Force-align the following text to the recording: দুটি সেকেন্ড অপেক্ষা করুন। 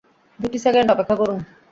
দুটি 0.39 0.57
সেকেন্ড 0.65 0.87
অপেক্ষা 0.93 1.15
করুন। 1.21 1.39